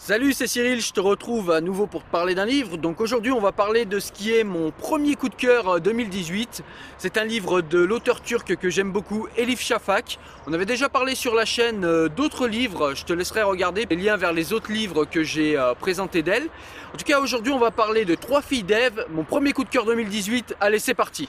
[0.00, 2.76] Salut, c'est Cyril, je te retrouve à nouveau pour te parler d'un livre.
[2.76, 6.62] Donc aujourd'hui, on va parler de ce qui est mon premier coup de cœur 2018.
[6.98, 10.20] C'est un livre de l'auteur turc que j'aime beaucoup, Elif Shafak.
[10.46, 13.96] On avait déjà parlé sur la chaîne euh, d'autres livres, je te laisserai regarder les
[13.96, 16.48] liens vers les autres livres que j'ai euh, présentés d'elle.
[16.94, 19.68] En tout cas, aujourd'hui, on va parler de Trois filles d'Ève, mon premier coup de
[19.68, 20.54] cœur 2018.
[20.60, 21.28] Allez, c'est parti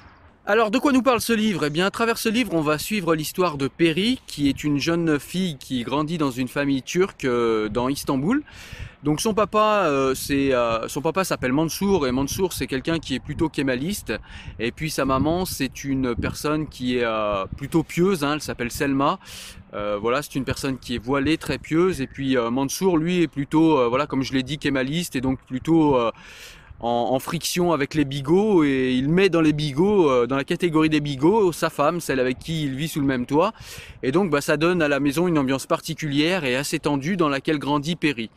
[0.49, 1.65] alors de quoi nous parle ce livre?
[1.67, 4.79] Eh bien à travers ce livre on va suivre l'histoire de Peri qui est une
[4.79, 8.41] jeune fille qui grandit dans une famille turque euh, dans Istanbul.
[9.03, 13.47] Donc son papa, euh, euh, papa s'appelle Mansour et Mansour c'est quelqu'un qui est plutôt
[13.47, 14.11] kémaliste
[14.57, 17.05] et puis sa maman c'est une personne qui est
[17.55, 19.19] plutôt pieuse, hein, elle s'appelle Selma.
[19.71, 23.87] voilà c'est une personne qui est voilée, très pieuse et puis Mansour lui est plutôt
[23.87, 25.95] voilà comme je l'ai dit kémaliste et donc plutôt
[26.79, 30.89] en, friction avec les bigots et il met dans les bigots, euh, dans la catégorie
[30.89, 33.53] des bigots, sa femme, celle avec qui il vit sous le même toit.
[34.03, 37.29] Et donc bah, ça donne à la maison une ambiance particulière et assez tendue dans
[37.29, 38.29] laquelle grandit Perry.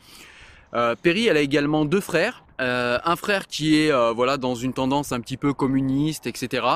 [0.74, 2.44] Euh, Perry, elle a également deux frères.
[2.60, 6.66] Euh, un frère qui est euh, voilà dans une tendance un petit peu communiste, etc.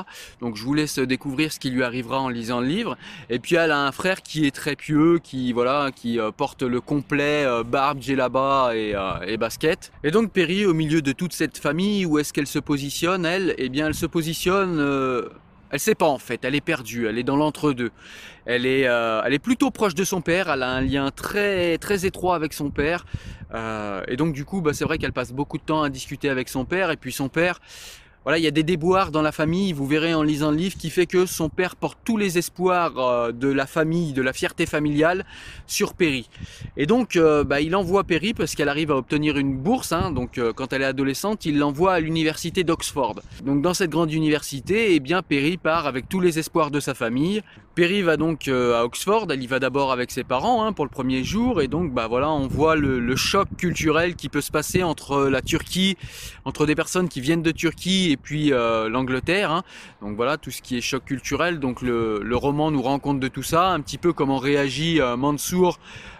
[0.40, 2.96] Donc je vous laisse découvrir ce qui lui arrivera en lisant le livre.
[3.30, 6.62] Et puis elle a un frère qui est très pieux, qui voilà, qui euh, porte
[6.62, 8.94] le complet barbe, djellaba et,
[9.26, 9.92] et basket.
[10.04, 13.54] Et donc Perry, au milieu de toute cette famille, où est-ce qu'elle se positionne Elle,
[13.58, 14.80] eh bien, elle se positionne
[15.76, 17.90] elle sait pas en fait, elle est perdue, elle est dans l'entre-deux.
[18.46, 21.76] Elle est, euh, elle est plutôt proche de son père, elle a un lien très
[21.76, 23.04] très étroit avec son père.
[23.52, 26.30] Euh, et donc du coup, bah, c'est vrai qu'elle passe beaucoup de temps à discuter
[26.30, 26.90] avec son père.
[26.90, 27.60] Et puis son père,
[28.26, 30.76] voilà, il y a des déboires dans la famille, vous verrez en lisant le livre,
[30.76, 34.32] qui fait que son père porte tous les espoirs euh, de la famille, de la
[34.32, 35.24] fierté familiale
[35.68, 36.28] sur Perry.
[36.76, 39.92] Et donc, euh, bah, il envoie Perry parce qu'elle arrive à obtenir une bourse.
[39.92, 43.22] Hein, donc, euh, quand elle est adolescente, il l'envoie à l'université d'Oxford.
[43.44, 46.94] Donc, dans cette grande université, eh bien, Perry part avec tous les espoirs de sa
[46.94, 47.44] famille.
[47.76, 49.26] Perry va donc à Oxford.
[49.30, 52.08] Elle y va d'abord avec ses parents hein, pour le premier jour, et donc, bah
[52.08, 55.96] voilà, on voit le, le choc culturel qui peut se passer entre la Turquie,
[56.44, 59.50] entre des personnes qui viennent de Turquie et puis euh, l'Angleterre.
[59.50, 59.62] Hein.
[60.00, 61.60] Donc voilà, tout ce qui est choc culturel.
[61.60, 65.16] Donc le, roman nous rend compte de tout ça, un petit peu comment réagit euh,
[65.16, 65.78] Mansour,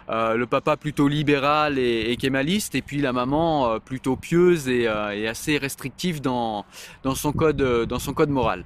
[0.09, 5.57] euh, le papa plutôt libéral et, kémaliste, et puis la maman plutôt pieuse et, assez
[5.57, 6.65] restrictive dans,
[7.03, 8.63] dans, son code, dans son code moral.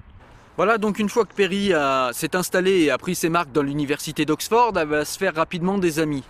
[0.57, 1.71] Voilà, donc une fois que Perry
[2.13, 5.77] s'est installé et a pris ses marques dans l'université d'Oxford, elle va se faire rapidement
[5.77, 6.23] des amis.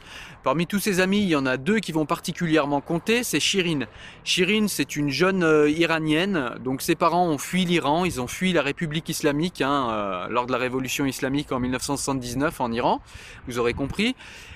[0.43, 3.81] Parmi tous ses amis, il y en a deux qui vont particulièrement compter, c'est Shirin.
[4.23, 8.51] Shirin, c'est une jeune euh, iranienne, donc ses parents ont fui l'Iran, ils ont fui
[8.51, 13.01] la République islamique hein, euh, lors de la révolution islamique en 1979 en Iran,
[13.47, 14.15] vous aurez compris.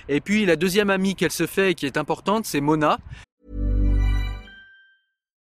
[0.10, 2.98] Et puis la deuxième amie qu'elle se fait et qui est importante, c'est Mona.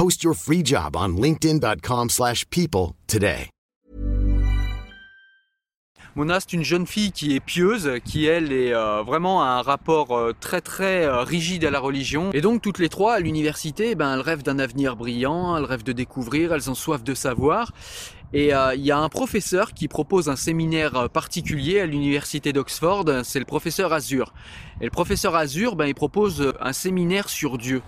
[0.00, 3.50] Post your free job on linkedin.com/people slash people today.
[6.16, 9.60] Mona, c'est une jeune fille qui est pieuse, qui elle est euh, vraiment à un
[9.60, 12.30] rapport euh, très très euh, rigide à la religion.
[12.32, 15.84] Et donc toutes les trois à l'université, ben, elles rêvent d'un avenir brillant, elles rêvent
[15.84, 17.72] de découvrir, elles ont soif de savoir.
[18.32, 23.40] Et il y a un professeur qui propose un séminaire particulier à l'université d'Oxford, c'est
[23.40, 24.32] le professeur Azur.
[24.80, 27.82] Et le professeur Azur, ben, il propose un séminaire sur Dieu.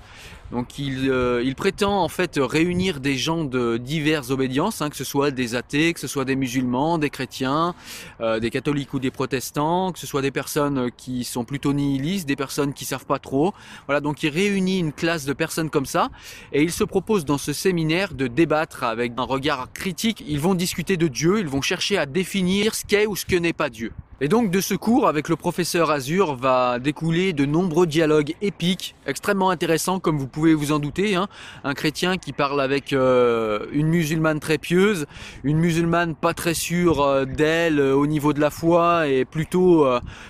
[0.53, 4.97] Donc il, euh, il prétend en fait réunir des gens de diverses obédiences, hein, que
[4.97, 7.75] ce soit des athées, que ce soit des musulmans, des chrétiens,
[8.21, 12.29] euh, des catholiques ou des protestants, que ce soit des personnes qui sont plutôt nihilistes,
[12.29, 13.55] des personnes qui savent pas trop.
[13.87, 16.11] Voilà, donc il réunit une classe de personnes comme ça
[16.53, 20.23] et il se propose dans ce séminaire de débattre avec un regard critique.
[20.29, 23.37] Ils vont discuter de Dieu, ils vont chercher à définir ce qu'est ou ce que
[23.37, 23.93] n'est pas Dieu.
[24.25, 28.95] Et donc de ce cours avec le professeur Azur va découler de nombreux dialogues épiques,
[29.05, 31.17] extrêmement intéressants comme vous pouvez vous en douter.
[31.17, 31.27] hein.
[31.65, 35.07] Un chrétien qui parle avec euh, une musulmane très pieuse,
[35.43, 39.89] une musulmane pas très sûre euh, d'elle euh, au niveau de la foi et plutôt,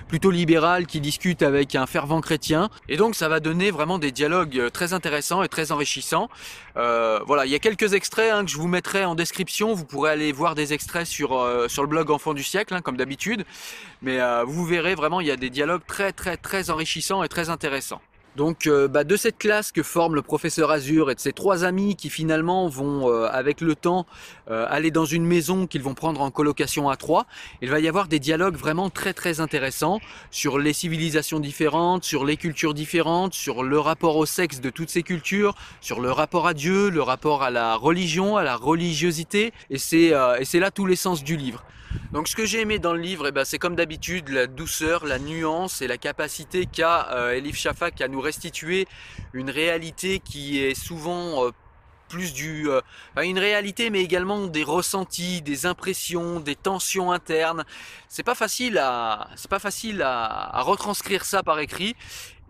[0.09, 2.71] plutôt libérale qui discute avec un fervent chrétien.
[2.89, 6.31] Et donc ça va donner vraiment des dialogues très intéressants et très enrichissants.
[6.75, 9.75] Voilà, il y a quelques extraits hein, que je vous mettrai en description.
[9.75, 12.97] Vous pourrez aller voir des extraits sur, sur le blog Enfant du siècle, hein, comme
[12.97, 13.45] d'habitude.
[14.03, 17.29] Mais euh, vous verrez vraiment, il y a des dialogues très très très enrichissants et
[17.29, 18.01] très intéressants.
[18.35, 21.65] Donc euh, bah, de cette classe que forme le professeur Azur et de ces trois
[21.65, 24.07] amis qui finalement vont euh, avec le temps
[24.49, 27.27] aller dans une maison qu'ils vont prendre en colocation à trois,
[27.63, 29.99] il va y avoir des dialogues vraiment très très intéressants
[30.31, 34.91] sur les civilisations différentes, sur les cultures différentes, sur le rapport au sexe de toutes
[34.91, 39.55] ces cultures, sur le rapport à Dieu, le rapport à la religion, à la religiosité
[39.71, 41.65] et c'est là tout l'essence du livre.
[42.13, 45.07] Donc ce que j'ai aimé dans le livre, eh ben, c'est comme d'habitude la douceur,
[45.07, 48.87] la nuance et la capacité qu'a euh, Elif Shafak à nous restituer
[49.33, 51.51] une réalité qui est souvent euh,
[52.09, 52.83] plus du euh,
[53.23, 57.65] une réalité mais également des ressentis, des impressions, des tensions internes.
[58.09, 61.97] C'est pas facile pas facile à retranscrire ça par écrit.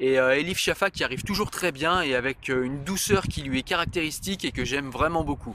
[0.03, 3.41] Et euh, Elif Shafak qui arrive toujours très bien et avec euh, une douceur qui
[3.41, 5.55] lui est caractéristique et que j'aime vraiment beaucoup.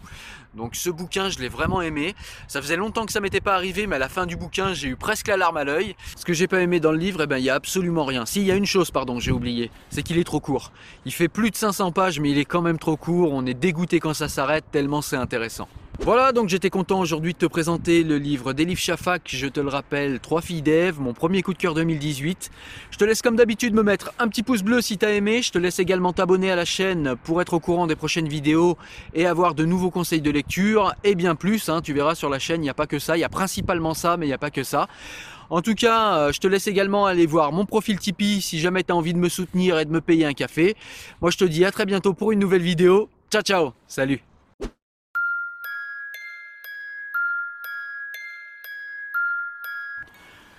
[0.56, 2.16] Donc ce bouquin, je l'ai vraiment aimé.
[2.48, 4.88] Ça faisait longtemps que ça m'était pas arrivé, mais à la fin du bouquin, j'ai
[4.88, 5.98] eu presque la larme à l'œil.
[6.16, 8.26] Ce que j'ai pas aimé dans le livre, eh ben il y a absolument rien.
[8.26, 10.72] Si, il y a une chose, pardon, j'ai oublié, c'est qu'il est trop court.
[11.04, 13.34] Il fait plus de 500 pages, mais il est quand même trop court.
[13.34, 15.68] On est dégoûté quand ça s'arrête, tellement c'est intéressant.
[16.00, 19.68] Voilà, donc j'étais content aujourd'hui de te présenter le livre d'Elif Shafak, je te le
[19.68, 22.50] rappelle, Trois filles d'Ève, mon premier coup de cœur 2018.
[22.92, 25.52] Je te laisse comme d'habitude me mettre un petit pouce bleu si t'as aimé, je
[25.52, 28.78] te laisse également t'abonner à la chaîne pour être au courant des prochaines vidéos
[29.14, 32.40] et avoir de nouveaux conseils de lecture et bien plus, hein, tu verras sur la
[32.40, 34.36] chaîne, il n'y a pas que ça, il y a principalement ça, mais il n'y
[34.36, 34.88] a pas que ça.
[35.50, 38.84] En tout cas, euh, je te laisse également aller voir mon profil Tipeee si jamais
[38.84, 40.76] tu as envie de me soutenir et de me payer un café.
[41.22, 43.10] Moi je te dis à très bientôt pour une nouvelle vidéo.
[43.30, 44.22] Ciao ciao, salut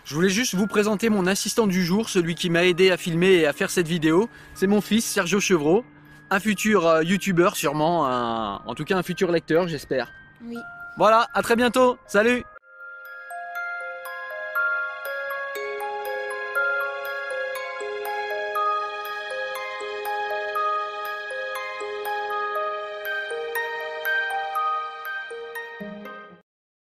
[0.09, 3.33] Je voulais juste vous présenter mon assistant du jour, celui qui m'a aidé à filmer
[3.35, 4.31] et à faire cette vidéo.
[4.55, 5.85] C'est mon fils, Sergio Chevreau,
[6.31, 10.11] un futur euh, youtubeur sûrement, un- en tout cas un futur lecteur j'espère.
[10.43, 10.57] Oui.
[10.97, 12.43] Voilà, à très bientôt, salut